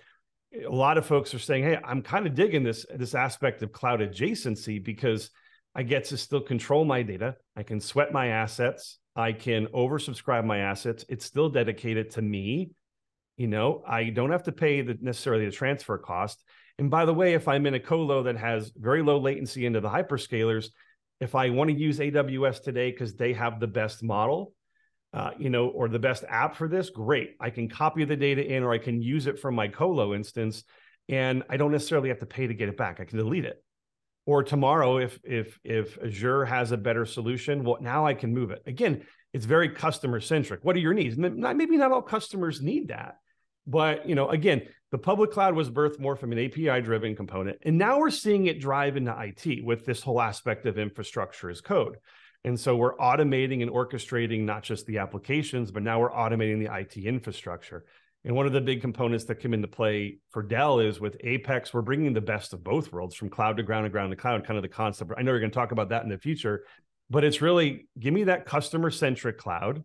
a 0.55 0.71
lot 0.71 0.97
of 0.97 1.05
folks 1.05 1.35
are 1.35 1.38
saying, 1.38 1.65
Hey, 1.65 1.79
I'm 1.85 2.03
kind 2.03 2.27
of 2.27 2.35
digging 2.35 2.62
this, 2.62 2.87
this 2.95 3.15
aspect 3.15 3.62
of 3.62 3.73
cloud 3.73 4.00
adjacency 4.00 4.83
because 4.83 5.31
I 5.75 5.83
get 5.83 6.05
to 6.07 6.17
still 6.17 6.41
control 6.41 6.85
my 6.85 7.03
data. 7.03 7.37
I 7.57 7.62
can 7.62 7.81
sweat 7.81 8.12
my 8.12 8.29
assets. 8.29 8.99
I 9.15 9.33
can 9.33 9.67
oversubscribe 9.67 10.45
my 10.45 10.59
assets. 10.59 11.05
It's 11.09 11.25
still 11.25 11.50
dedicated 11.50 12.11
to 12.12 12.23
me 12.23 12.71
you 13.38 13.47
know, 13.47 13.83
I 13.87 14.11
don't 14.11 14.33
have 14.33 14.42
to 14.42 14.52
pay 14.52 14.83
the 14.83 14.99
necessarily 15.00 15.47
the 15.47 15.52
transfer 15.52 15.97
cost. 15.97 16.42
And 16.78 16.90
by 16.90 17.04
the 17.04 17.14
way, 17.14 17.35
if 17.35 17.47
I'm 17.47 17.66
in 17.66 17.75
a 17.75 17.80
colo 17.80 18.25
that 18.25 18.37
has 18.37 18.73
very 18.76 19.00
low 19.00 19.18
latency 19.18 19.64
into 19.64 19.80
the 19.80 19.88
hyperscalers, 19.88 20.66
if 21.21 21.35
I 21.35 21.50
want 21.50 21.71
to 21.71 21.76
use 21.76 22.00
AWS 22.00 22.62
today 22.62 22.90
because 22.90 23.14
they 23.14 23.33
have 23.33 23.61
the 23.61 23.66
best 23.68 24.02
model, 24.02 24.52
uh, 25.12 25.30
you 25.38 25.50
know, 25.50 25.68
or 25.68 25.88
the 25.88 26.00
best 26.00 26.25
app 26.28 26.57
for 26.57 26.68
this, 26.68 26.90
great. 26.90 27.37
I 27.40 27.50
can 27.50 27.68
copy 27.68 28.04
the 28.04 28.16
data 28.16 28.45
in, 28.45 28.64
or 28.64 28.73
I 28.73 28.78
can 28.78 29.00
use 29.00 29.28
it 29.28 29.38
from 29.38 29.54
my 29.54 29.68
colo 29.68 30.14
instance, 30.14 30.64
and 31.09 31.45
I 31.49 31.57
don't 31.57 31.73
necessarily 31.73 32.09
have 32.09 32.21
to 32.21 32.26
pay 32.26 32.49
to 32.49 32.54
get 32.54 32.68
it 32.68 32.76
back. 32.76 32.99
I 33.00 33.04
can 33.04 33.18
delete 33.18 33.45
it. 33.45 33.62
Or 34.26 34.42
tomorrow, 34.42 34.99
if 34.99 35.18
if 35.25 35.59
if 35.62 35.97
Azure 36.04 36.45
has 36.45 36.73
a 36.73 36.76
better 36.76 37.07
solution, 37.07 37.62
well, 37.62 37.78
now 37.80 38.04
I 38.04 38.14
can 38.14 38.35
move 38.35 38.50
it. 38.50 38.62
Again, 38.66 39.07
it's 39.33 39.47
very 39.47 39.71
customer 39.71 40.21
centric. 40.21 40.64
What 40.64 40.75
are 40.75 40.80
your 40.80 40.92
needs? 40.92 41.16
Maybe 41.16 41.76
not 41.76 41.92
all 41.92 42.02
customers 42.02 42.61
need 42.61 42.88
that 42.88 43.16
but 43.68 44.08
you 44.08 44.14
know, 44.14 44.30
again, 44.30 44.62
the 44.90 44.98
public 44.98 45.30
cloud 45.30 45.54
was 45.54 45.70
birthed 45.70 46.00
more 46.00 46.16
from 46.16 46.32
an 46.32 46.38
API 46.38 46.80
driven 46.80 47.14
component. 47.14 47.58
And 47.62 47.76
now 47.76 47.98
we're 47.98 48.10
seeing 48.10 48.46
it 48.46 48.58
drive 48.58 48.96
into 48.96 49.14
IT 49.16 49.64
with 49.64 49.84
this 49.84 50.02
whole 50.02 50.20
aspect 50.20 50.64
of 50.66 50.78
infrastructure 50.78 51.50
as 51.50 51.60
code. 51.60 51.98
And 52.44 52.58
so 52.58 52.75
we're 52.76 52.96
automating 52.96 53.62
and 53.62 53.70
orchestrating 53.70 54.40
not 54.44 54.62
just 54.62 54.87
the 54.87 54.98
applications, 54.98 55.70
but 55.70 55.82
now 55.82 56.00
we're 56.00 56.12
automating 56.12 56.64
the 56.64 56.75
IT 56.75 56.96
infrastructure. 56.96 57.84
And 58.25 58.34
one 58.34 58.46
of 58.46 58.52
the 58.52 58.60
big 58.60 58.80
components 58.80 59.25
that 59.26 59.37
come 59.37 59.54
into 59.54 59.68
play 59.68 60.18
for 60.30 60.42
Dell 60.42 60.80
is 60.80 61.00
with 61.00 61.16
Apex, 61.20 61.75
we're 61.75 61.82
bringing 61.82 62.14
the 62.14 62.20
best 62.20 62.52
of 62.52 62.64
both 62.64 62.92
worlds 62.92 63.14
from 63.14 63.28
cloud 63.28 63.58
to 63.58 63.62
ground 63.62 63.84
and 63.84 63.92
ground 63.92 64.10
to 64.10 64.16
cloud, 64.16 64.44
kind 64.46 64.56
of 64.56 64.62
the 64.62 64.68
concept. 64.68 65.12
I 65.16 65.22
know 65.22 65.32
you're 65.32 65.40
going 65.40 65.50
to 65.50 65.54
talk 65.54 65.72
about 65.72 65.90
that 65.90 66.04
in 66.04 66.08
the 66.08 66.18
future, 66.18 66.64
but 67.10 67.25
it's 67.25 67.42
really 67.42 67.88
give 67.98 68.14
me 68.14 68.25
that 68.25 68.46
customer 68.46 68.90
centric 68.90 69.38
cloud 69.38 69.84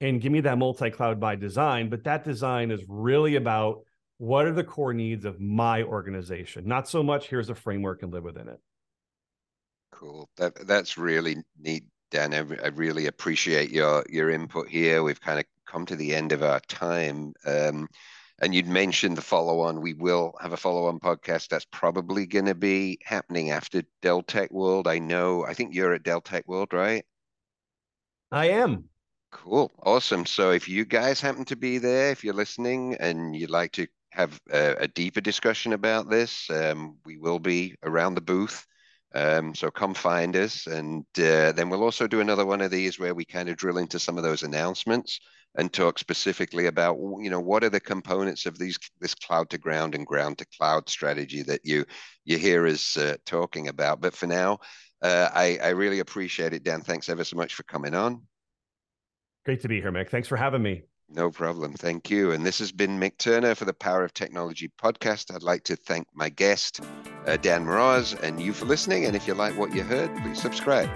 and 0.00 0.20
give 0.20 0.32
me 0.32 0.40
that 0.40 0.58
multi-cloud 0.58 1.18
by 1.20 1.34
design 1.34 1.88
but 1.88 2.04
that 2.04 2.24
design 2.24 2.70
is 2.70 2.82
really 2.88 3.36
about 3.36 3.80
what 4.18 4.46
are 4.46 4.52
the 4.52 4.64
core 4.64 4.94
needs 4.94 5.24
of 5.24 5.40
my 5.40 5.82
organization 5.82 6.66
not 6.66 6.88
so 6.88 7.02
much 7.02 7.28
here's 7.28 7.50
a 7.50 7.54
framework 7.54 8.02
and 8.02 8.12
live 8.12 8.24
within 8.24 8.48
it 8.48 8.60
cool 9.92 10.28
that 10.36 10.66
that's 10.66 10.98
really 10.98 11.36
neat 11.60 11.84
dan 12.10 12.34
i, 12.34 12.38
I 12.64 12.68
really 12.68 13.06
appreciate 13.06 13.70
your 13.70 14.04
your 14.08 14.30
input 14.30 14.68
here 14.68 15.02
we've 15.02 15.20
kind 15.20 15.38
of 15.38 15.44
come 15.66 15.86
to 15.86 15.96
the 15.96 16.14
end 16.14 16.32
of 16.32 16.42
our 16.42 16.60
time 16.60 17.32
um, 17.44 17.88
and 18.40 18.54
you'd 18.54 18.68
mentioned 18.68 19.16
the 19.16 19.22
follow 19.22 19.60
on. 19.60 19.80
We 19.80 19.94
will 19.94 20.34
have 20.40 20.52
a 20.52 20.56
follow 20.56 20.86
on 20.86 21.00
podcast 21.00 21.48
that's 21.48 21.66
probably 21.70 22.26
going 22.26 22.44
to 22.46 22.54
be 22.54 22.98
happening 23.02 23.50
after 23.50 23.82
Dell 24.02 24.22
Tech 24.22 24.50
World. 24.50 24.86
I 24.86 24.98
know, 24.98 25.44
I 25.44 25.54
think 25.54 25.74
you're 25.74 25.94
at 25.94 26.02
Dell 26.02 26.20
Tech 26.20 26.46
World, 26.46 26.72
right? 26.72 27.04
I 28.30 28.50
am. 28.50 28.88
Cool. 29.36 29.70
Awesome. 29.84 30.24
So 30.24 30.50
if 30.50 30.66
you 30.66 30.84
guys 30.86 31.20
happen 31.20 31.44
to 31.46 31.56
be 31.56 31.78
there, 31.78 32.10
if 32.10 32.24
you're 32.24 32.34
listening 32.34 32.96
and 32.98 33.36
you'd 33.36 33.50
like 33.50 33.72
to 33.72 33.86
have 34.10 34.40
a, 34.50 34.76
a 34.80 34.88
deeper 34.88 35.20
discussion 35.20 35.74
about 35.74 36.08
this, 36.08 36.48
um, 36.50 36.96
we 37.04 37.18
will 37.18 37.38
be 37.38 37.76
around 37.82 38.14
the 38.14 38.22
booth. 38.22 38.66
Um, 39.14 39.54
so 39.54 39.70
come 39.70 39.92
find 39.94 40.34
us. 40.36 40.66
And 40.66 41.04
uh, 41.18 41.52
then 41.52 41.68
we'll 41.68 41.84
also 41.84 42.06
do 42.06 42.20
another 42.20 42.46
one 42.46 42.62
of 42.62 42.70
these 42.70 42.98
where 42.98 43.14
we 43.14 43.26
kind 43.26 43.48
of 43.50 43.56
drill 43.56 43.78
into 43.78 43.98
some 43.98 44.16
of 44.16 44.24
those 44.24 44.42
announcements 44.42 45.20
and 45.54 45.70
talk 45.70 45.98
specifically 45.98 46.66
about, 46.66 46.96
you 47.20 47.30
know, 47.30 47.40
what 47.40 47.62
are 47.62 47.70
the 47.70 47.80
components 47.80 48.46
of 48.46 48.58
these 48.58 48.78
this 49.00 49.14
cloud 49.14 49.50
to 49.50 49.58
ground 49.58 49.94
and 49.94 50.06
ground 50.06 50.38
to 50.38 50.46
cloud 50.58 50.88
strategy 50.88 51.42
that 51.42 51.60
you 51.62 51.84
you 52.24 52.38
hear 52.38 52.66
us 52.66 52.96
uh, 52.96 53.16
talking 53.26 53.68
about. 53.68 54.00
But 54.00 54.14
for 54.16 54.26
now, 54.26 54.58
uh, 55.02 55.28
I, 55.32 55.58
I 55.62 55.68
really 55.68 56.00
appreciate 56.00 56.54
it, 56.54 56.64
Dan. 56.64 56.80
Thanks 56.80 57.08
ever 57.10 57.24
so 57.24 57.36
much 57.36 57.54
for 57.54 57.64
coming 57.64 57.94
on. 57.94 58.22
Great 59.46 59.60
to 59.60 59.68
be 59.68 59.80
here, 59.80 59.92
Mick. 59.92 60.08
Thanks 60.08 60.26
for 60.26 60.36
having 60.36 60.60
me. 60.60 60.82
No 61.08 61.30
problem. 61.30 61.72
Thank 61.74 62.10
you. 62.10 62.32
And 62.32 62.44
this 62.44 62.58
has 62.58 62.72
been 62.72 62.98
Mick 62.98 63.16
Turner 63.16 63.54
for 63.54 63.64
the 63.64 63.72
Power 63.72 64.02
of 64.02 64.12
Technology 64.12 64.68
podcast. 64.82 65.32
I'd 65.32 65.44
like 65.44 65.62
to 65.64 65.76
thank 65.76 66.08
my 66.12 66.28
guest, 66.28 66.80
uh, 67.26 67.36
Dan 67.36 67.64
Mroz, 67.64 68.20
and 68.24 68.40
you 68.40 68.52
for 68.52 68.64
listening. 68.64 69.04
And 69.04 69.14
if 69.14 69.28
you 69.28 69.34
like 69.34 69.56
what 69.56 69.72
you 69.72 69.84
heard, 69.84 70.12
please 70.16 70.42
subscribe. 70.42 70.90